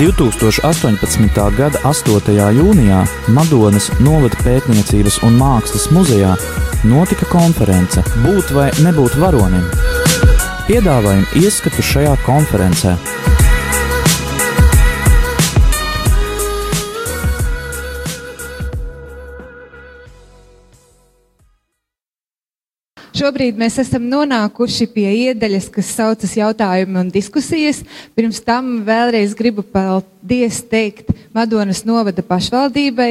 [0.00, 1.50] 2018.
[1.56, 2.32] gada 8.
[2.56, 3.02] jūnijā
[3.36, 6.30] Madonas novada pētniecības un mākslas muzejā
[6.88, 9.66] notika konference Būt vai nebūt varonim.
[10.70, 12.96] Piedāvājam ieskatu šajā konferencē.
[23.20, 27.82] Šobrīd mēs esam nonākuši pie iedaļas, kas saucas jautājumi un diskusijas.
[28.16, 33.10] Pirms tam vēlreiz gribu paldies teikt Madonas novada pašvaldībai,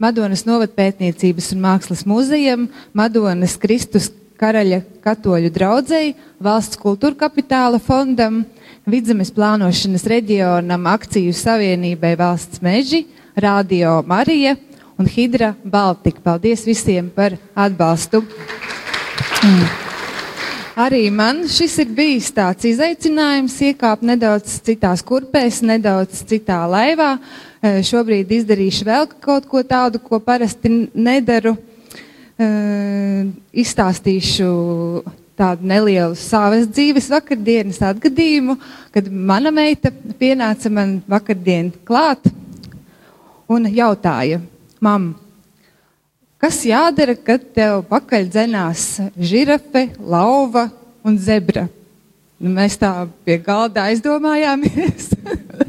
[0.00, 4.08] Madonas novada pētniecības un mākslas muzejam, Madonas Kristus
[4.40, 8.46] karaļa katoļu draudzēji, valsts kultūra kapitāla fondam,
[8.88, 13.04] Vidzemes plānošanas reģionam, akciju savienībai valsts meži,
[13.36, 14.56] Radio Marija
[14.96, 16.24] un Hidra Baltika.
[16.32, 18.24] Paldies visiem par atbalstu!
[19.40, 19.68] Mm.
[20.80, 27.14] Arī man šis ir bijis tāds izaicinājums, iekāpt nedaudz citās kurpēs, nedaudz citā laivā.
[27.60, 31.54] E, šobrīd izdarīšu vēl kaut ko tādu, ko parasti nedaru.
[32.36, 32.50] E,
[33.64, 34.50] izstāstīšu
[35.40, 38.58] tādu nelielu savas dzīves vakardienas atgadījumu,
[38.92, 39.88] kad mana meita
[40.20, 42.28] pienāca man vakardien klāt
[43.48, 44.42] un jautāja,
[44.84, 45.16] mamma,
[46.40, 48.84] Kas jādara, kad tev pakaļ dzenās
[49.20, 50.70] žirafe, lauva
[51.04, 51.66] un zebra?
[52.40, 52.94] Nu, mēs tā
[53.28, 55.10] pie galda aizdomājāmies.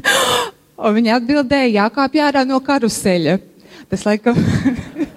[0.82, 3.36] un viņa atbildēja, jākāpj ārā no karuseļa.
[3.92, 4.38] Tas laikam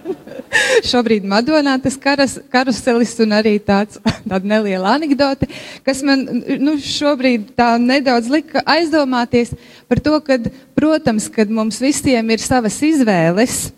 [0.92, 5.47] šobrīd Madonā tas karas, karuselis un arī tāds, tāda neliela anekdote,
[5.88, 6.25] kas man
[6.59, 9.53] nu, šobrīd tā nedaudz lika aizdomāties
[9.88, 10.40] par to, ka,
[10.75, 13.69] protams, kad mums visiem ir savas izvēles,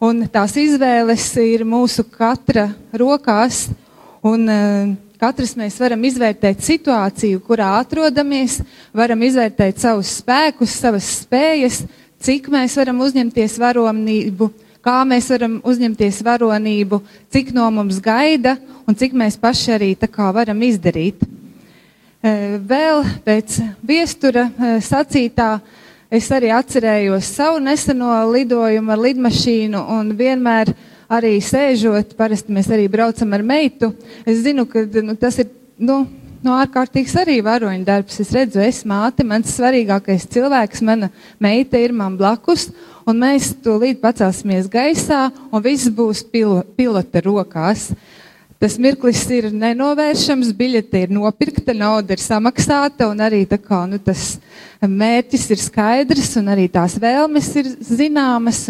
[0.00, 3.66] Un tās izvēles ir mūsu katra rokās.
[4.24, 8.62] Un, uh, katrs mēs varam izvērtēt situāciju, kurā atrodamies,
[8.96, 11.82] varam izvērtēt savus spēkus, savas spējas,
[12.16, 14.48] cik mēs varam uzņemties varonību,
[14.80, 18.56] kā mēs varam uzņemties varonību, cik no mums gaida
[18.88, 21.28] un cik mēs paši arī tā kā varam izdarīt.
[22.24, 25.58] Uh, vēl pēc viestura uh, sacītā
[26.10, 30.72] Es arī atcerējos savu neseno lidojumu ar lidmašīnu un vienmēr
[31.06, 33.92] arī sēžot, parasti mēs arī braucam ar meitu.
[34.26, 36.00] Es zinu, ka nu, tas ir nu,
[36.42, 38.18] nu, ārkārtīgs arī varoņu darbs.
[38.24, 42.72] Es redzu, es māte, mans svarīgākais cilvēks, mana meita ir man blakus,
[43.06, 47.92] un mēs to līdz pacelsimies gaisā, un viss būs pilo, pilota rokās.
[48.60, 54.34] Tas mirklis ir nenovēršams, biļete ir nopirkta, nauda ir samaksāta, un arī kā, nu, tas
[54.84, 58.66] mērķis ir skaidrs, un arī tās vēlmes ir zināmas.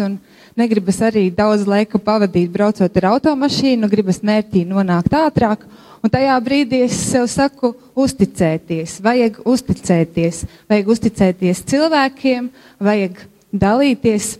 [0.55, 5.67] Negribas arī daudz laika pavadīt braucot ar automašīnu, gribas mērķī nonākt ātrāk.
[5.99, 12.47] Un tajā brīdī es sev saku, uzticēties, vajag uzticēties, vajag uzticēties cilvēkiem,
[12.79, 13.19] vajag
[13.51, 14.37] dalīties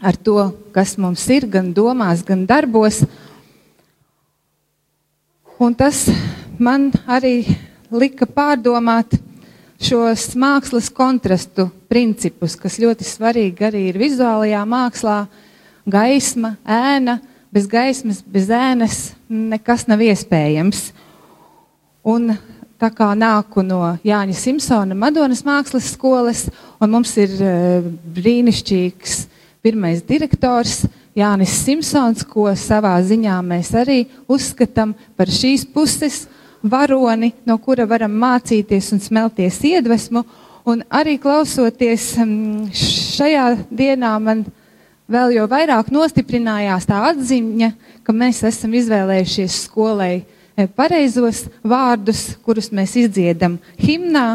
[0.00, 3.04] ar to, kas mums ir, gan domās, gan darbos.
[5.56, 6.02] Un tas
[6.60, 7.46] man arī
[7.88, 9.14] lika pārdomāt
[9.80, 15.14] šos mākslas kontrastu principus, kas ļoti svarīgi arī ir vizuālajā mākslā.
[15.88, 17.14] Gaisma, ēna,
[17.48, 18.98] bez gaismas, bez ēnas
[19.32, 20.90] nekas nav iespējams.
[22.04, 22.34] Un
[22.76, 27.88] tā kā nāku no Jāņa Simpsona Madonas mākslas skolas, un mums ir uh,
[28.18, 29.22] brīnišķīgs
[29.64, 30.82] pirmais direktors,
[31.16, 36.26] Jānis Simpsons, ko savā ziņā mēs arī uzskatām par šīs puses
[36.60, 40.24] varoni, no kura varam mācīties un smelties iedvesmu.
[40.66, 42.66] Un arī klausoties mm,
[43.16, 44.42] šajā dienā, man
[45.08, 47.70] vēl jau vairāk nostiprinājās tā atziņa,
[48.04, 54.26] ka mēs esam izvēlējušies skolai e, pareizos vārdus, kurus mēs izdziedam himnā,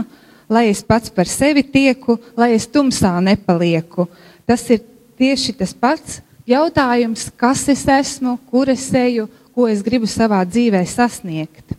[0.49, 4.07] lai es pats par sevi tieku, lai es tumsā nepalieku.
[4.47, 4.81] Tas ir
[5.19, 10.83] tieši tas pats, jautājums, kas es esmu, kur es eju, ko es gribu savā dzīvē
[10.87, 11.75] sasniegt.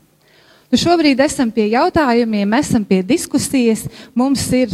[0.73, 3.85] Nu, šobrīd esam pie jautājumiem, esam pie diskusijas.
[4.17, 4.73] Mums ir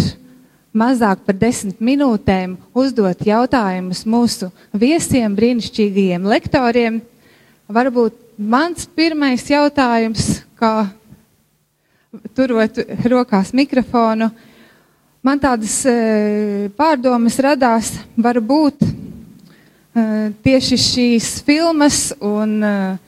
[0.71, 7.01] mazāk par desmit minūtēm uzdot jautājumus mūsu viesiem, brīnišķīgajiem lektoriem.
[7.67, 10.87] Varbūt mans pirmais jautājums, kā
[12.39, 12.79] turot
[13.11, 14.31] rokās mikrofonu,
[15.27, 19.08] man tādas e, pārdomas radās, varbūt Eh,
[20.45, 22.99] tieši šīs filmas un eh,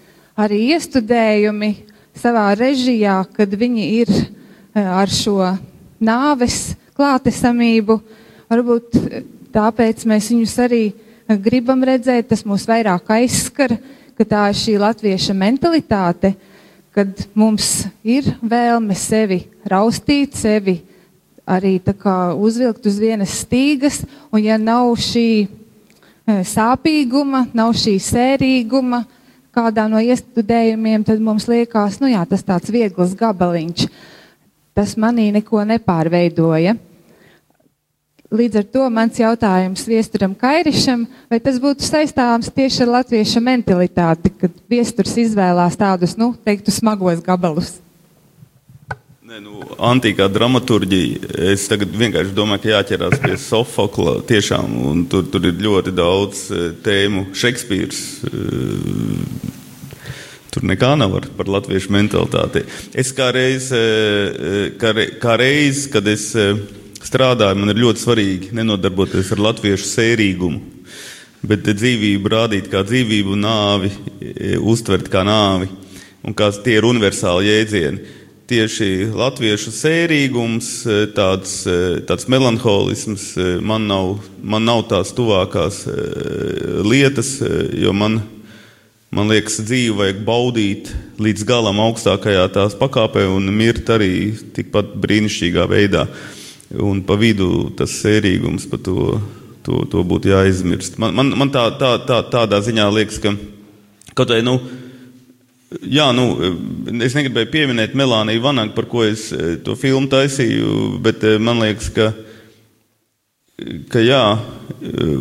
[0.41, 1.71] arī iestudējumi
[2.17, 5.39] savā režijā, kad viņi ir eh, ar šo
[6.01, 7.99] nāves klātesamību,
[8.51, 8.99] varbūt
[9.55, 10.83] tāpēc mēs viņus arī
[11.45, 13.77] gribam redzēt, tas mūs vairāk aizskar,
[14.17, 16.35] ka tā ir šī latvieša mentalitāte,
[16.97, 20.81] kad mums ir vēlme sevi raustīt, sevi
[21.47, 21.79] arī
[22.37, 25.60] uzvilkt uz vienas stīgas, un ja nav šī
[26.47, 29.05] sāpīguma, nav šī sērīguma
[29.55, 33.89] kādā no iestudējumiem, tad mums liekas, nu jā, tas tāds viegls gabaliņš.
[34.77, 36.77] Tas manī neko nepārveidoja.
[38.31, 44.31] Līdz ar to mans jautājums viesturam Kairišam, vai tas būtu saistāms tieši ar latviešu mentalitāti,
[44.31, 47.81] kad viesturs izvēlās tādus, nu, teiktu, smagos gabalus?
[49.31, 51.29] Ne, nu, antīkā dramaturgija.
[51.53, 54.17] Es vienkārši domāju, ka jāķerās pie Sofokla.
[54.27, 57.29] Tiešām, tur, tur ir ļoti daudz e, tēmu.
[57.39, 58.01] Šekspīrs.
[58.27, 58.43] E,
[60.51, 62.65] tur nekā nav par, latviešu mentalitāti.
[62.91, 66.33] Es kā reiz, e, kā, kā reiz, kad es
[66.99, 70.59] strādāju, man ir ļoti svarīgi nenodarboties ar latviešu sērīgumu.
[71.47, 73.95] Bet dzīvību rādīt kā dzīvību, nāvi
[74.59, 75.71] uztvert kā nāvi.
[76.27, 78.19] Un kā tie ir universāli jēdzieni
[78.51, 85.85] tieši latviešu sērīgums, e, tāds, e, tāds melanholisms e, man nav, man nav tās tuvākās
[86.87, 87.37] lietas,
[87.79, 88.21] jo man,
[89.15, 90.91] man liekas, dzīvi vajag baudīt
[91.23, 96.07] līdz galam augstākajā tās pakāpē un mirt arī tikpat brīnišķīgā veidā.
[96.71, 99.17] Un pa vidu tas sērīgums, pa to,
[99.67, 101.01] to, to būtu jāizmirst.
[101.03, 103.35] Man, man, man tā, tā, tā, tādā ziņā liekas, ka
[104.15, 104.59] kaut vai, nu,
[105.71, 106.25] Jā, nu,
[106.99, 111.63] es negribēju pieminēt Melāniju Vanagu, par ko es eh, to filmu taisīju, bet eh, man
[111.63, 112.09] liekas, ka,
[113.93, 115.13] ka jā, eh,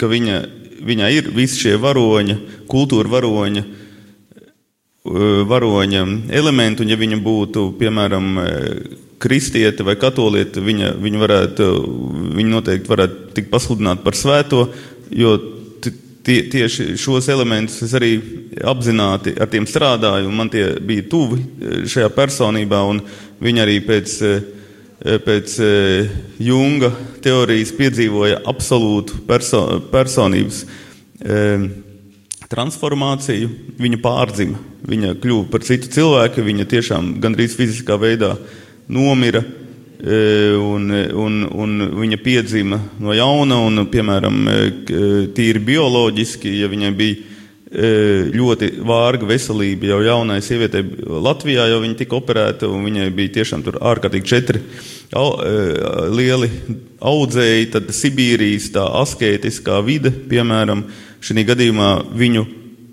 [0.00, 0.40] ka viņa,
[0.82, 2.38] viņā ir visi šie varoņa,
[2.70, 3.62] kultūra varoņa,
[5.48, 6.00] varoņa
[6.36, 8.26] elementi, un ja viņa būtu, piemēram,
[9.22, 11.68] kristiete vai katoliete, viņa, viņa varētu,
[12.36, 14.66] viņa noteikti varētu tikt pasludināt par svēto,
[15.14, 15.32] jo
[15.80, 18.12] tie, tieši šos elementus es arī
[18.64, 23.02] apzināti ar tiem strādāju, un man tie bija tuvi eh, šajā personībā, un
[23.42, 26.90] viņi arī pēc, eh, pēc eh, Junga
[27.24, 30.64] teorijas piedzīvoja absolūtu perso personības
[32.48, 33.48] transformāciju,
[33.82, 38.36] viņa pārdzima, viņa kļuva par citu cilvēku, viņa tiešām gandrīz fiziskā veidā
[38.86, 39.42] nomira
[40.62, 44.38] un, un, un viņa piedzima no jauna, un, piemēram,
[45.34, 47.27] tīri bioloģiski, ja viņai bija
[47.68, 53.64] ļoti vārga veselība jau jaunai sievietei Latvijā, jau viņa tika operēta, un viņai bija tiešām
[53.66, 54.62] tur ārkārtīgi četri
[55.12, 55.34] au,
[56.08, 56.48] lieli
[57.04, 60.86] audzēji, tad Sibīrijas tā asketiskā vide, piemēram,
[61.20, 62.46] šī gadījumā viņu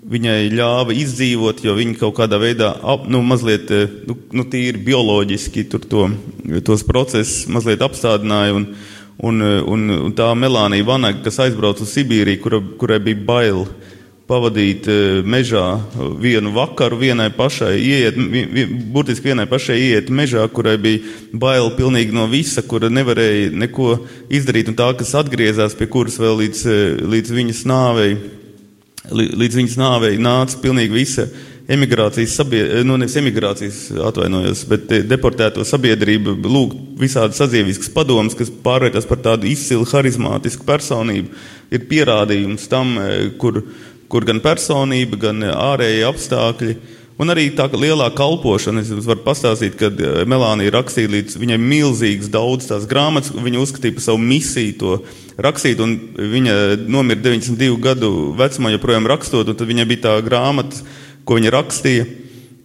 [0.06, 2.72] viņai ļāva izdzīvot, jo viņa kaut kādā veidā,
[3.10, 6.06] nu, mazliet, eh, nu, nu tīri bioloģiski tur to,
[6.66, 8.54] tos procesus mazliet apstādināja.
[8.54, 8.68] Un,
[9.16, 13.64] un, un, un tā Melānija Vanaga, kas aizbrauca uz Sibīriju, kura, kurai bija bail
[14.26, 15.64] pavadīt eh, mežā
[16.22, 18.18] vienu vakaru, vienai pašai ieiet,
[18.94, 21.02] burtiski vienai pašai ieiet mežā, kurai bija
[21.32, 23.92] bail pilnīgi no visa, kura nevarēja neko
[24.28, 28.16] izdarīt, un tā, kas atgriezās pie kuras vēl līdz, eh, līdz viņas nāvei
[29.06, 31.28] līdz viņas nāvei nāca pilnīgi visa
[31.70, 39.08] emigrācijas sabiedrība, nu nevis emigrācijas atvainojos, bet deportēto sabiedrību lūgt visādi sadzīvisks padoms, kas pārvērtās
[39.08, 41.32] par tādu izcilu harizmātisku personību,
[41.74, 43.64] ir pierādījums tam, e, kur,
[44.12, 46.78] kur gan personība, gan ārēji apstākļi
[47.16, 51.56] Un arī tā lielā kalpošana, es jums varu pastāstīt, kad eh, Melānija rakstīja līdz viņai
[51.62, 54.98] milzīgas daudz tās grāmatas, viņa uzskatīja par savu misiju to
[55.40, 60.84] rakstīt, un viņa nomira 92 gadu vecumā, joprojām rakstot, un tad viņai bija tā grāmata,
[61.24, 62.04] ko viņa rakstīja.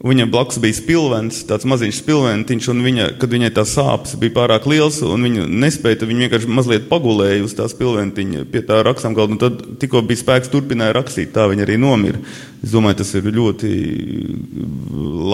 [0.01, 4.65] Viņam blakus bija spilvens, tāds maziņš spilventiņš, un viņa, kad viņai tā sāpes bija pārāk
[4.65, 9.13] liels, un viņa nespēja, tad viņa vienkārši mazliet pagulēja uz tā spilventiņa pie tā rakstām
[9.17, 12.21] galda, un tad tikko bija spēks turpināja rakstīt, tā viņa arī nomira.
[12.65, 13.71] Es domāju, tas ir ļoti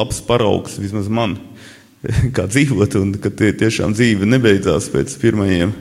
[0.01, 1.37] labs paraugs vismaz man,
[2.35, 5.71] kā dzīvot, un ka tie tiešām dzīve nebeidzās pēc pirmajiem.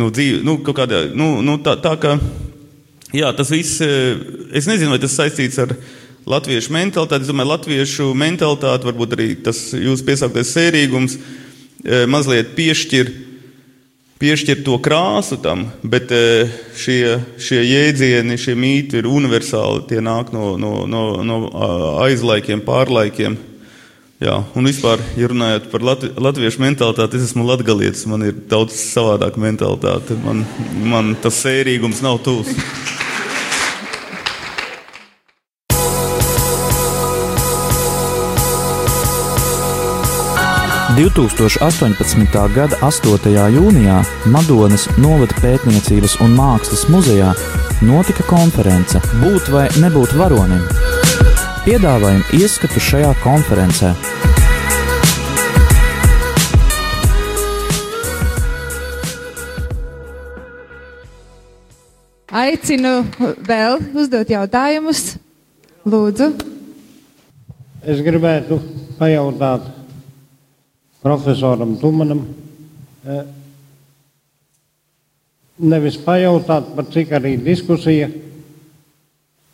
[0.00, 2.16] Nu, dzīve, nu, kādā, nu, nu, tā, tā kā,
[3.12, 5.76] jā, tas viss, es nezinu, vai tas saistīts ar
[6.26, 7.24] latviešu mentalitāti.
[7.24, 11.18] Es domāju, latviešu mentalitāte, varbūt arī tas jūsu piesauktais sērīgums,
[11.84, 13.12] e, mazliet piešķir,
[14.18, 16.48] piešķir to krāsu tam, bet e,
[16.78, 19.86] šie, šie jēdzieni, šie mīti ir universāli.
[19.90, 21.38] Tie nāk no, no, no, no
[22.04, 23.38] aizlaikiem, pārlaikiem.
[24.18, 28.74] Jā, un vispār, ja runājot par latvi, latviešu mentalitāti, es esmu latgalietis, man ir daudz
[28.74, 30.18] savādāka mentalitāte.
[30.24, 30.42] Man,
[30.90, 32.50] man tas sērīgums nav tūs.
[40.98, 42.26] 2018.
[42.54, 43.30] gada 8.
[43.54, 44.00] jūnijā
[44.34, 47.28] Madonas novada pētniecības un mākslas muzejā
[47.86, 50.64] notika konference Būt vai nebūt varonim.
[51.62, 53.92] Piedāvājam ieskatu šajā konferencē.
[62.42, 62.96] Aicinu
[63.46, 65.14] vēl uzdot jautājumus.
[65.86, 66.32] Lūdzu.
[67.86, 68.58] Es gribētu
[68.98, 69.77] pajautāt,
[71.02, 72.24] profesoram Tumanam,
[73.06, 73.24] eh,
[75.58, 78.08] nevis pajautāt, bet cik arī diskusija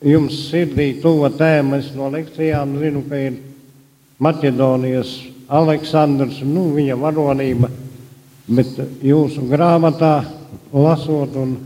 [0.04, 1.78] jums sirdī tuva tēma.
[1.80, 3.38] Es no lekcijām zinu, ka ir
[4.20, 5.14] Maķedonijas
[5.48, 7.68] Aleksandrs, nu, viņa varonība,
[8.48, 10.24] bet jūsu grāmatā
[10.72, 11.56] lasot, un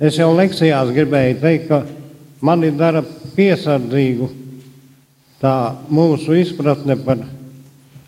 [0.00, 1.84] es jau lekcijās gribēju teikt, ka
[2.44, 3.04] mani dara
[3.36, 4.30] piesardzīgu
[5.42, 5.54] tā
[5.92, 7.20] mūsu izpratne par,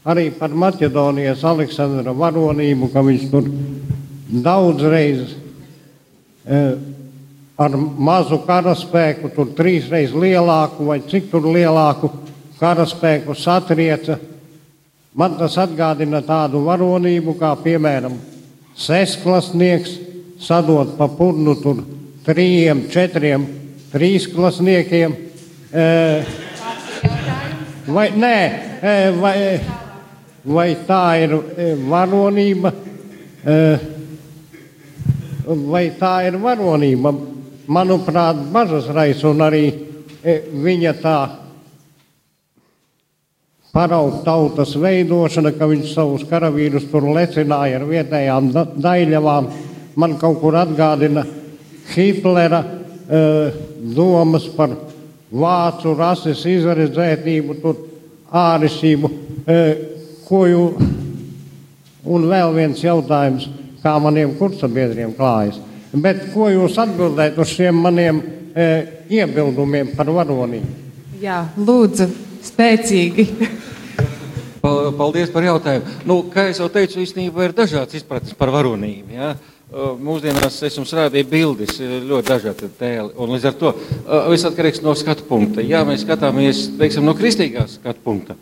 [0.06, 3.48] arī par Maķedonijas Aleksandra varonību, ka viņš tur
[4.44, 5.34] daudzreiz
[6.46, 6.60] e,
[7.58, 12.12] ar mazu karaspēku, tur trīsreiz lielāku vai cik tur lielāku
[12.60, 14.18] karaspēku satrieca.
[15.16, 18.18] Man tas atgādina tādu varonību, kā piemēram
[18.76, 19.96] sesklasnieks
[20.38, 21.80] sadot pa purnu tur
[22.26, 23.46] trījiem, četriem
[23.90, 25.16] trīsklasniekiem.
[25.72, 25.88] E,
[27.88, 28.36] vai, nē,
[28.82, 29.34] e, vai,
[30.46, 32.72] vai tā ir e, varonība?
[33.42, 33.56] E,
[35.66, 37.12] vai tā ir varonība?
[37.66, 39.64] Manuprāt, bažas raisa un arī
[40.22, 41.18] e, viņa tā
[43.76, 49.50] paraugu tautas veidošana, ka viņš savus karavīrus tur lecināja ar vietējām da daļavām.
[50.00, 51.24] Man kaut kur atgādina
[51.92, 53.58] Hitlera uh,
[53.96, 54.72] domas par
[55.28, 57.76] vācu rases izredzētību, tur
[58.32, 59.12] ārisību.
[59.44, 59.95] Uh,
[60.26, 60.90] ko jūs,
[62.06, 63.48] un vēl viens jautājums,
[63.82, 65.60] kā maniem kursabiedriem klājas.
[65.96, 68.18] Bet ko jūs atbildētu uz šiem maniem
[68.52, 68.66] e,
[69.16, 70.84] iebildumiem par varonību?
[71.22, 72.08] Jā, lūdzu,
[72.44, 73.28] spēcīgi.
[74.98, 75.92] Paldies par jautājumu.
[76.08, 79.14] Nu, kā jau teicu, īstenībā ir dažādas izpratnes par varonību.
[79.14, 79.36] Ja?
[80.02, 83.14] Mūsdienās es jums rādīju bildes, ļoti dažādi tēli.
[83.18, 83.72] Un līdz ar to
[84.30, 85.62] viss atkarīgs no skatu punkta.
[85.66, 88.36] Ja mēs skatāmies teiksim, no kristīgās skatu punkta,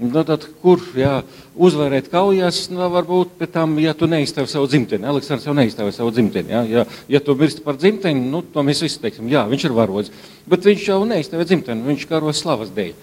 [0.00, 1.20] nu, tad kur jā,
[1.60, 5.06] uzvarēt kaujās, nu, varbūt pēc tam, ja tu neizstāvi savu dzimteni.
[5.06, 6.52] Aleksandrs jau neizstāvi savu dzimteni.
[6.54, 9.76] Ja, ja, ja tu mirsti par dzimteni, nu, to mēs visi teiksim, jā, viņš ir
[9.76, 10.12] varods.
[10.50, 12.94] Bet viņš jau neizstāvi dzimteni, viņš karo slavas dēļ.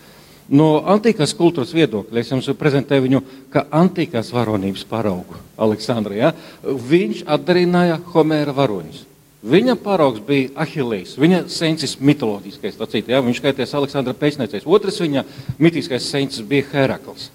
[0.47, 6.15] No antīkās kultūras viedokļa es jums prezentēju viņu kā antīkās varonības paraugu Aleksandra.
[6.15, 6.31] Ja?
[6.63, 9.03] Viņš atdarināja Homēra varoņus.
[9.47, 13.21] Viņa paraugs bija Ahilējs, viņa sensis mitoloģiskais, tacīt, ja?
[13.23, 14.65] viņš skaities Aleksandra pēcnēcējs.
[14.67, 15.23] Otrs viņa
[15.63, 17.29] mitiskais sensis bija Herakls.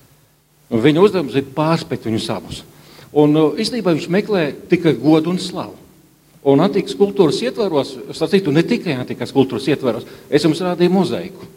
[0.72, 2.60] Un viņa uzdevums bija pārspēt viņus abus.
[3.16, 5.78] Un īstenībā viņš meklē tikai godu un slavu.
[6.48, 11.50] Un antīkas kultūras ietvaros, sacītu, ne tikai antīkās kultūras ietvaros, es jums rādīju mozaiku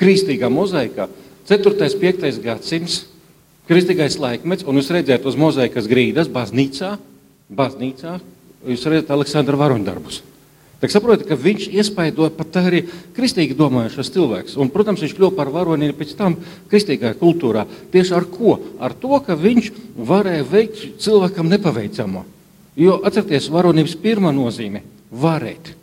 [0.00, 1.08] kristīgā mozaikā,
[1.48, 1.72] 4.
[1.76, 2.40] un 5.
[2.44, 3.00] gadsimts,
[3.68, 6.94] kristīgais laikmets, un jūs redzat uz mozaikas grīdas, baznīcā,
[7.52, 8.16] baznīcā
[8.66, 10.22] jūs redzat Aleksandra varoņdarbus.
[10.80, 14.56] Tā saprotat, ka viņš iespaido pat arī kristīgi domājušos cilvēkus.
[14.56, 16.38] Un, protams, viņš kļuva par varoni pēc tam
[16.72, 17.66] kristīgajā kultūrā.
[17.92, 18.56] Tieši ar ko?
[18.80, 19.68] Ar to, ka viņš
[20.08, 22.24] varēja veikt cilvēkam nepaveicamo.
[22.80, 24.80] Jo atcerieties, varonības pirmā nozīme-
[25.24, 25.74] varēt.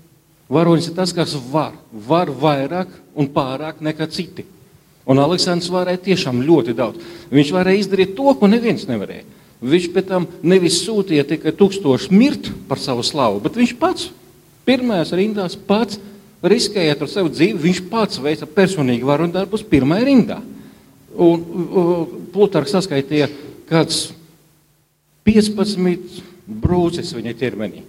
[0.49, 4.45] Varonis ir tas, kas var, var vairāk un pārāk nekā citi.
[5.05, 7.03] Un Aleksandrs varēja tiešām ļoti daudz.
[7.29, 9.23] Viņš varēja izdarīt to, ko neviens nevarēja.
[9.57, 14.11] Viņš pēc tam nevis sūtīja tikai tūkstošu mirt par savu slavu, bet viņš pats,
[14.67, 15.97] pirmajās rindās, pats
[16.45, 20.39] riskējot ar savu dzīvi, viņš pats veica personīgi varu un darbus pirmajā rindā.
[21.17, 21.41] Un
[22.33, 23.31] Plutarks saskaitīja
[23.69, 24.11] kāds
[25.25, 27.87] 15 brūces viņa ķermenī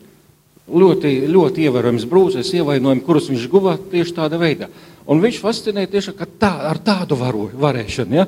[0.69, 4.69] ļoti, ļoti ievērojams brūces, ievainojumi, kurus viņš guva tieši tādā veidā.
[5.09, 8.19] Un viņš fascinēja tieši tā, ar tādu varu, varēšanu.
[8.19, 8.27] Ja?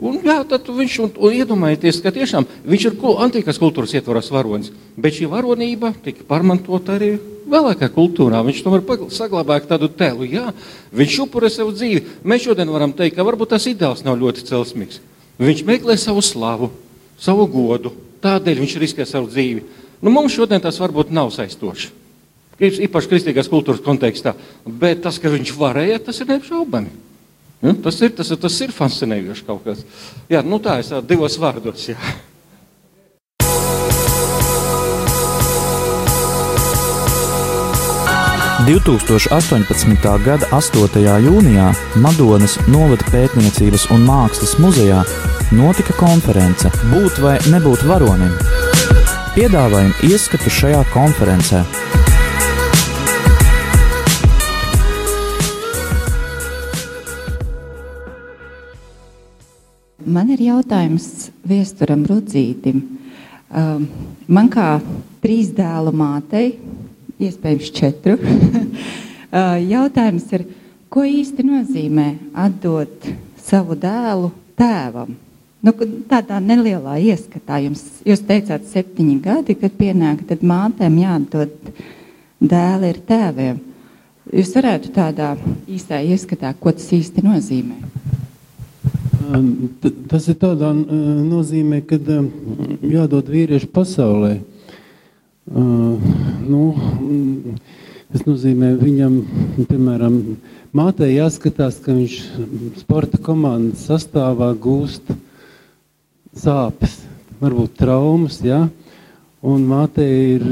[0.00, 4.70] Un, jā, tad viņš un, un iedomājieties, ka tiešām viņš ir antīkās kultūras ietvaros varonis.
[4.96, 7.18] Bet šī varonība tika pārmantota arī
[7.50, 8.40] vēlākā kultūrā.
[8.46, 10.24] Viņš tomēr saglabāja tādu tēlu.
[10.24, 10.54] Jā,
[10.96, 12.22] viņš upurē savu dzīvi.
[12.24, 15.02] Mēs šodien varam teikt, ka varbūt tas ideāls nav ļoti celsmīgs.
[15.40, 16.70] Viņš meklē savu slavu,
[17.20, 17.92] savu godu.
[18.24, 19.66] Tādēļ viņš riskē savu dzīvi.
[20.00, 21.92] Nu, mums šodien tas varbūt nav saistoši.
[22.60, 24.32] Īpaši kristīgās kultūras kontekstā.
[24.64, 27.09] Bet tas, ka viņš varēja, tas ir neapšaubami.
[27.60, 29.84] Ja, tas, ir, tas, ir, tas ir fascinējoši kaut kas.
[30.32, 31.90] Jā, nu tā es tā divos vārdos.
[31.92, 32.00] Jā.–
[38.70, 39.96] 2018.
[40.24, 41.00] gada 8.
[41.24, 45.00] jūnijā Madonas novada pētniecības un mākslas muzejā
[45.56, 48.36] notika konference Būt vai nebūt varonim
[49.34, 51.62] piedāvājam ieskatu šajā konferencē.
[60.10, 62.80] Man ir jautājums viesturam Rudzītim.
[63.50, 63.84] Um,
[64.26, 64.80] man kā
[65.22, 66.56] trīs dēlu mātei
[67.20, 68.16] iespējams četru.
[69.74, 70.46] Jautājums ir,
[70.90, 73.06] ko īsti nozīmē atdot
[73.38, 75.14] savu dēlu tēvam?
[75.62, 75.74] Nu,
[76.10, 81.54] tādā nelielā ieskatā jums, jūs teicāt, septiņi gadi, kad pienāk, tad mātēm jādod
[82.40, 83.60] dēli ir tēviem.
[84.30, 85.34] Jūs varētu tādā
[85.70, 87.78] īsā ieskatā, ko tas īsti nozīmē?
[90.10, 94.34] Tas ir tādā nozīmē, ka jādod vīriešu pasaulē.
[95.50, 96.62] Nu,
[98.10, 99.16] tas nozīmē viņam,
[99.70, 100.20] piemēram,
[100.76, 102.20] mātei jāskatās, ka viņš
[102.82, 105.18] sporta komandas sastāvā gūst uh,
[106.36, 107.00] sāpes,
[107.40, 108.40] varbūt traumas.
[108.44, 108.66] Ja?
[109.40, 110.44] Un mātei ir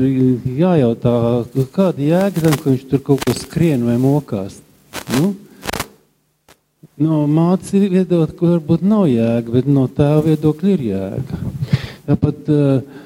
[0.58, 1.14] jājautā,
[1.74, 4.60] kāda jēga tam, ka viņš tur kaut ko skrien vai mokās.
[5.18, 5.34] Nu?
[6.98, 11.36] No mātes viedokļa varbūt nav jēga, bet no tēva viedokļa ir jēga.
[12.08, 13.04] Tāpat, uh,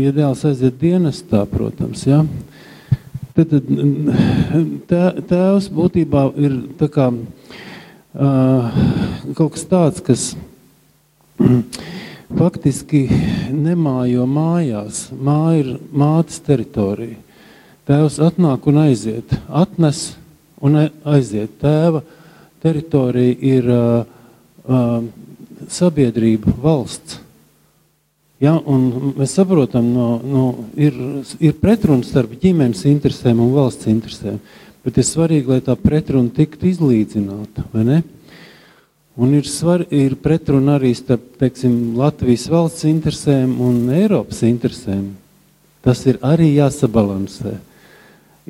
[0.00, 2.22] ja dēls aiziet dienestā, protams, ja?
[3.36, 3.52] tad
[4.88, 6.56] tā, tēvs būtībā ir
[6.92, 8.80] kā, uh,
[9.36, 10.24] kaut kas tāds, kas
[12.40, 13.02] faktiski
[13.52, 15.04] nemājo mājās.
[15.12, 17.20] Māja ir mātes teritorija.
[17.88, 20.12] Tēvs atnāk un aiziet, atnes
[20.62, 21.56] un aiziet.
[21.60, 22.04] Tēva
[22.62, 24.06] teritorija ir uh,
[24.64, 25.02] uh,
[25.68, 27.18] sabiedrība, valsts.
[28.42, 30.96] Ja, mēs saprotam, no, no, ir,
[31.38, 34.40] ir pretruna starp ģimenes interesēm un valsts interesēm.
[34.82, 37.68] Bet ir svarīgi, lai tā pretruna tiktu izlīdzināta.
[39.14, 45.12] Un ir, svar, ir pretruna arī starp teiksim, Latvijas valsts interesēm un Eiropas interesēm.
[45.86, 47.54] Tas ir arī jāsabalansē.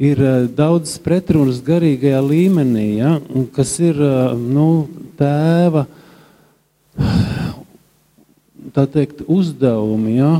[0.00, 3.16] Ir uh, daudz pretrunas garīgajā līmenī, ja,
[3.52, 4.86] kas ir uh, nu,
[5.18, 5.86] tēva
[8.72, 10.30] teikt, uzdevumi, ja,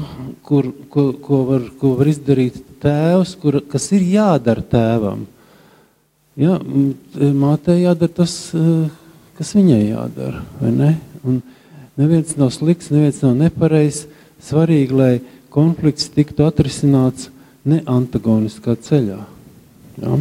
[0.46, 5.26] kur, ko, ko, var, ko var izdarīt tēvs, kur, kas ir jādara tēvam.
[6.40, 6.56] Ja,
[7.36, 8.34] mātei jādara tas.
[8.56, 8.88] Uh,
[9.42, 10.44] kas viņai jādara.
[10.62, 10.92] Ne?
[11.26, 11.40] Un
[11.98, 14.06] neviens nav slikts, neviens nav nepareizs.
[14.42, 15.12] Svarīgi, lai
[15.54, 17.28] konflikts tiktu atrisināts
[17.68, 19.20] ne antagoniskā ceļā.
[20.00, 20.16] Ja?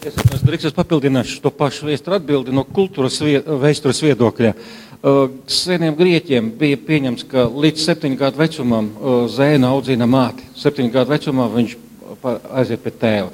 [0.00, 4.54] Es drīkstu papildināšu to pašu vēstures atbildi no kultūras vēstures viedokļa.
[5.00, 10.44] Uh, seniem grieķiem bija pieņemts, ka līdz septiņu gadu vecumam uh, zēna audzina māti.
[10.60, 11.76] Septiņu gadu vecumā viņš
[12.52, 13.30] aiziet pie tēva.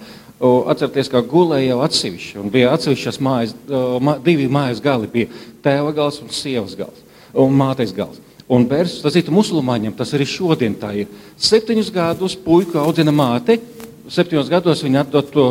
[0.71, 2.45] Atcerieties, kā gulēja jau atsevišķi.
[2.53, 3.55] Bija atsevišķas mājas,
[4.27, 5.09] divi mājas gali.
[5.09, 5.31] Bija
[5.65, 8.21] tēva gals un sievas gals un mātes gals.
[8.47, 11.09] Un bērns, tas ir musulmaņiem, tas arī šodien tā ir.
[11.43, 13.59] Septiņus gadus puiku audzina māte,
[14.13, 15.47] septiņos gados viņa atdod to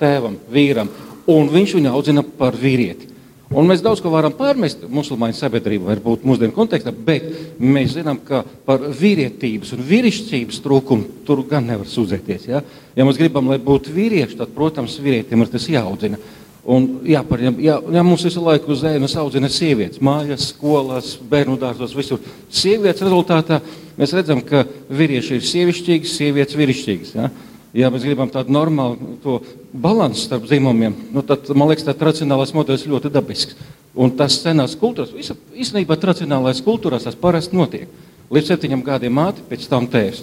[0.00, 0.90] tēvam, vīram,
[1.28, 3.14] un viņš viņu audzina par vīrieti.
[3.48, 8.42] Un mēs daudz ko varam pārmest musulmaņu sabiedrību, varbūt mūsdienu kontekstā, bet mēs zinām, ka
[8.66, 12.44] par vīrietības un vīrišķības trūkumu tur gan nevar sūdzēties.
[12.50, 12.60] Ja,
[12.96, 16.20] ja mēs gribam, lai būtu vīrieši, tad, protams, vīrietim ir tas jāaudzina.
[16.68, 21.94] Un, jā, par, jā, jā, mums visu laiku zēnas audzina sievietes, mājās, skolās, bērnu dārzos,
[21.96, 22.20] visur.
[22.52, 23.62] Sievietes rezultātā
[23.96, 27.14] mēs redzam, ka vīrieši ir sievišķīgi, sievietes vīrišķīgas.
[27.16, 27.30] Ja?
[27.78, 29.38] Ja mēs gribam tādu normālu
[29.72, 33.58] balansu starp zīmumiem, nu, tad man liekas, tāds racionālais modelis ļoti dabisks.
[33.98, 37.88] Un tas senās kultūras, visa, īstenībā tradicionālais kultūrās tas parasti notiek.
[38.30, 40.22] Līdz septiņiem gadiem māte, pēc tam tēvs.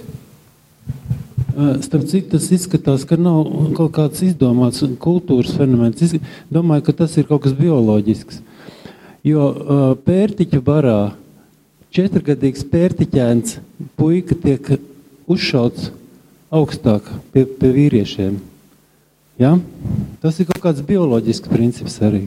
[1.55, 6.03] Starp citu, tas izskatās, ka nav kaut kāds izdomāts kultūras fenomens.
[6.03, 6.15] Es
[6.51, 8.41] domāju, ka tas ir kaut kas bioloģisks.
[9.25, 9.47] Jo
[10.05, 10.99] pērtiķu barā
[11.95, 13.57] četrgadīgs pērtiķēns
[13.97, 14.75] puika tiek
[15.31, 15.89] uzšauts
[16.55, 18.39] augstāk pie, pie vīriešiem.
[19.41, 19.55] Ja?
[20.23, 22.25] Tas ir kaut kāds bioloģisks princips arī.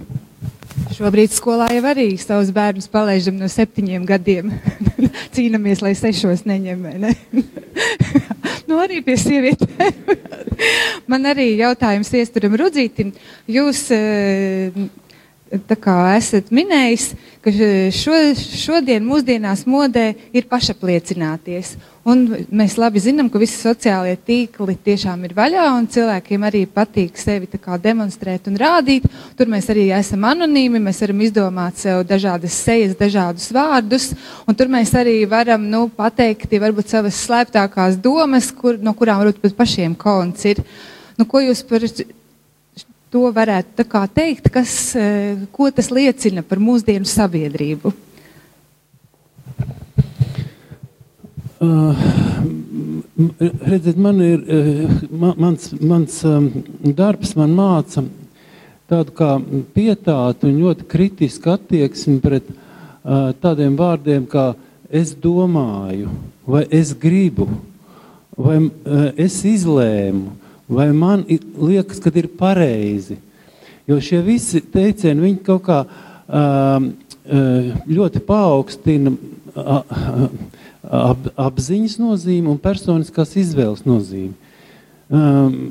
[0.95, 4.53] Šobrīd skolā jau arī savus bērnus palaižam no septiņiem gadiem.
[5.35, 6.85] Cīnāmies, lai sešos neņem.
[7.03, 7.14] Ne?
[8.69, 10.14] nu, arī pie sievietēm.
[11.11, 13.12] Man arī jautājums iesturam Rudzītim.
[13.49, 13.87] Jūs
[15.49, 17.07] esat minējis,
[17.45, 17.53] ka
[17.95, 21.77] šo, šodien mūsdienās modē ir pašapliecināties.
[22.09, 22.23] Un
[22.57, 27.49] mēs labi zinām, ka visi sociālie tīkli tiešām ir vaļā un cilvēkiem arī patīk sevi
[27.83, 29.05] demonstrēt un rādīt.
[29.37, 34.14] Tur mēs arī esam anonīmi, mēs varam izdomāt sev dažādas sejas, dažādus vārdus.
[34.49, 39.42] Un tur mēs arī varam nu, pateikt varbūt savas slēptākās domas, kur, no kurām varbūt
[39.44, 40.64] pat pašiem kauns ir.
[41.18, 41.85] Nu, ko jūs par
[43.12, 48.08] to varētu teikt, kas, eh, ko tas liecina par mūsdienu sabiedrību?
[51.59, 51.94] Uh,
[53.66, 56.44] redziet, man ir, uh, mans, mans um,
[56.94, 58.05] darbs man māca
[58.87, 59.33] tādu kā
[59.75, 64.53] pietātu un ļoti kritisku attieksmi pret uh, tādiem vārdiem kā
[64.87, 66.12] es domāju
[66.47, 67.49] vai es gribu.
[68.38, 70.31] vai uh, es izlēmu,
[70.71, 73.18] vai man liekas, ka ir pareizi.
[73.88, 76.87] Jo šie visi teicieni, viņi kaut kā uh,
[77.88, 79.11] ļoti paaugstina
[80.85, 84.35] ap, apziņas nozīmi un personiskās izvēles nozīmi.
[85.09, 85.71] Um,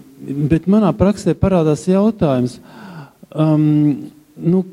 [0.49, 2.57] bet manā praksē parādās jautājums,
[3.29, 4.63] um, nu,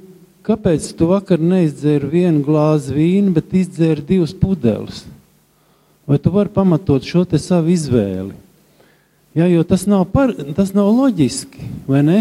[0.44, 5.04] kāpēc tu vakar neizdzēri vienu glāzi vīnu, bet izdzēri divas pudeles?
[6.08, 8.32] Vai tu vari pamatot šo te savu izvēli?
[9.34, 12.18] Ja, jo tas nav, par, tas nav loģiski, vai ne?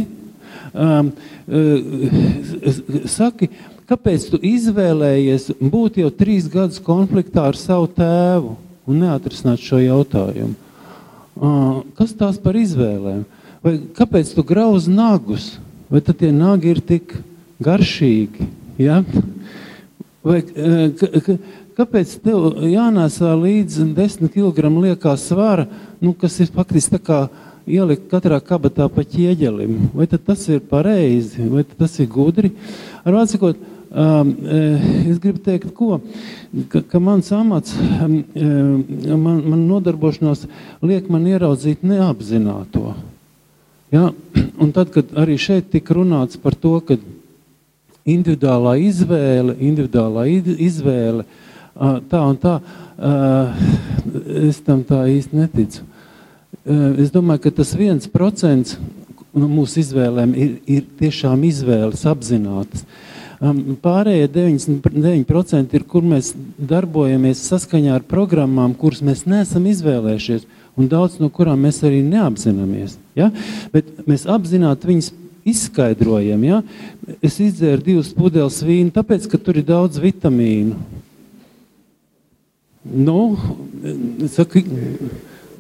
[0.74, 1.12] Um,
[1.48, 3.52] uh, saki,
[3.90, 8.56] kāpēc tu izvēlējies būt jau trīs gadus konfliktā ar savu tēvu
[8.88, 10.56] un neatrisināt šo jautājumu?
[11.98, 13.24] Kas tās par izvēlēm?
[13.64, 15.54] Vai kāpēc tu grauzi nagus?
[15.90, 17.16] Vai tad tie nagi ir tik
[17.64, 18.50] garšīgi?
[18.82, 19.02] Ja?
[20.24, 20.42] Vai,
[21.78, 25.68] kāpēc tev jānēsā līdzi 10 kg liekā svara,
[26.04, 27.20] nu, kas ir faktiski tā kā
[27.68, 29.92] ielikt katrā kabatā pa ķieģelim.
[29.96, 32.54] Vai tas ir pareizi, vai tas ir gudri?
[33.04, 36.00] Ar vārdu sakot, um, eh, es gribu teikt, ko,
[36.70, 40.48] ka, ka mans amats, um, eh, man, man nodarbošanās
[40.82, 42.96] liek man ieraudzīt neapzināto.
[43.94, 44.10] Ja?
[44.64, 46.98] Un tad, kad arī šeit tika runāts par to, ka
[48.04, 50.26] individuālā izvēle, individuālā
[50.60, 51.24] izvēle,
[52.12, 52.58] tā un tā,
[54.44, 55.86] es tam tā īsti neticu.
[57.00, 58.76] Es domāju, ka tas viens procents
[59.34, 62.86] no mūsu izvēlēm ir, ir tiešām izvēles apzinātas.
[63.84, 70.46] Pārējie 99% ir, kur mēs darbojamies saskaņā ar programmām, kuras mēs neesam izvēlējušies,
[70.80, 72.96] un daudz no kurām mēs arī neapzināmies.
[73.20, 73.32] Ja?
[73.74, 75.12] Bet mēs apzināti viņus
[75.54, 76.48] izskaidrojam.
[76.48, 76.62] Ja?
[77.20, 80.80] Es izdzēru divas pudeles vīnu, tāpēc, ka tur ir daudz vitamīnu.
[82.84, 83.20] Nu,
[84.32, 84.64] saku,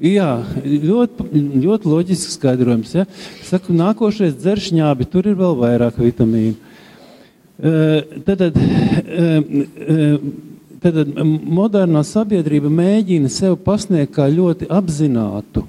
[0.04, 2.92] Jā, ļoti, ļoti loģisks skaidrojums.
[2.98, 3.06] Ja?
[3.46, 6.63] Saku, nākošais dzeršņābi, tur ir vēl vairāk vitamīnu.
[7.54, 8.56] Tad, tad,
[10.82, 15.68] tad modernā sabiedrība mēģina sev pasniegt kā ļoti apzinātu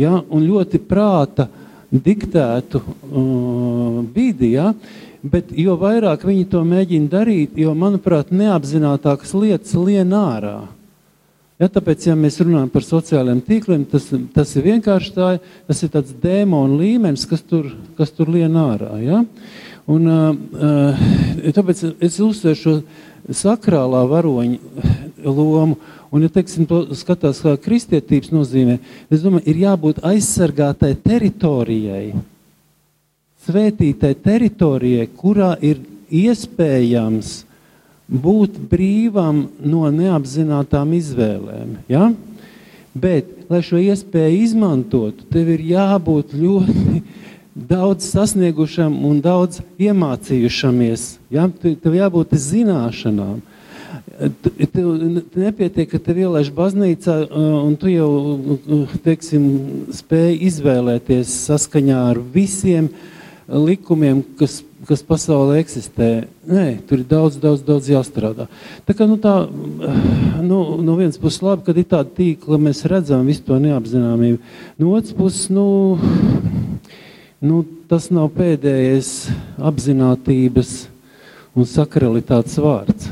[0.00, 0.16] ja?
[0.18, 1.48] un ļoti prāta
[1.90, 4.54] diktētu uh, vidi.
[4.56, 4.72] Ja?
[5.20, 10.62] Bet jo vairāk viņi to mēģina darīt, jo, manuprāt, neapzinātākas lietas lien ārā.
[11.60, 15.26] Ja, tāpēc, ja mēs runājam par sociālajiem tīkliem, tas, tas ir vienkārši tā,
[15.68, 18.94] tas ir tāds dēmonu līmenis, kas tur, kas tur lien ārā.
[19.04, 19.18] Ja?
[19.88, 21.06] Un, uh,
[21.56, 22.74] tāpēc es uzsveru šo
[23.32, 24.58] sakrālā varoņa
[25.24, 25.78] lomu.
[26.10, 28.80] Un, ja teiksim, to skatās kā kristietības nozīmē,
[29.12, 32.16] es domāju, ir jābūt aizsargātai teritorijai,
[33.46, 35.78] svētītai teritorijai, kurā ir
[36.10, 37.44] iespējams
[38.10, 41.76] būt brīvam no neapzinātām izvēlēm.
[41.90, 42.10] Ja?
[42.90, 47.04] Bet, lai šo iespēju izmantotu, tev ir jābūt ļoti
[47.68, 51.06] daudz sasniegušam un daudz iemācījušamies.
[51.32, 51.48] Ja?
[51.60, 53.40] Tev jābūt zināšanām.
[54.20, 54.88] Tev
[55.34, 58.10] nepietiek, ka te ielaiž baznīcā, un tu jau
[59.04, 59.46] teiksim,
[59.96, 62.90] spēj izvēlēties saskaņā ar visiem
[63.48, 66.08] likumiem, kas kas pasaulē eksistē.
[66.48, 68.46] Nē, tur ir daudz, daudz, daudz jāstrādā.
[68.88, 69.34] Tā kā nu, tā,
[70.40, 74.40] nu, no vienas puses labi, kad ir tāda tīkla, mēs redzam visu to neapzināmību.
[74.80, 75.66] No otras puses, nu,
[77.40, 80.74] nu, tas nav pēdējais apzinātības
[81.56, 83.08] un sakralitātes vārds.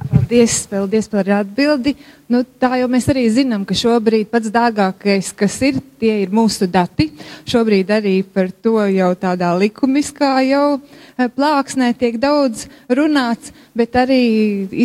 [0.00, 1.92] Paldies, paldies par atbildi.
[2.30, 6.64] Nu, tā jau mēs arī zinām, ka šobrīd pats dārgākais, kas ir, tie ir mūsu
[6.70, 7.10] dati.
[7.50, 14.22] Šobrīd arī par to jau tādā likumiskā jau eh, plāksnē tiek daudz runāts, bet arī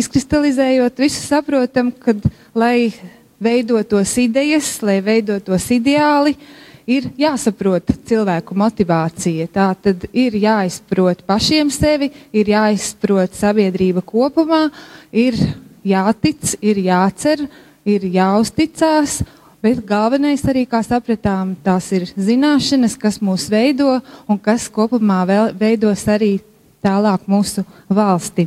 [0.02, 2.12] izkristalizējot visu saprotam, ka
[2.52, 2.92] lai
[3.40, 9.48] veidotos idejas, lai veidotos ideāli, uh, ir jāsaprot cilvēku motivācija.
[9.52, 14.66] Tā tad ir jāizprot pašiem sevi, ir jāizprot sabiedrība kopumā,
[15.12, 15.38] ir
[15.86, 17.46] jātic, ir jācer,
[17.86, 19.20] ir jāuzticās.
[19.64, 23.96] Bet galvenais arī, kā sapratām, tās ir zināšanas, kas mūs veido
[24.28, 25.24] un kas kopumā
[25.58, 26.36] veidos arī
[26.84, 28.46] tālāk mūsu valsti.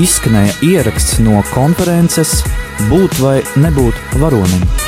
[0.00, 2.40] Izskanēja ieraksts no konferences
[2.90, 4.83] Būt vai nebūt varonim.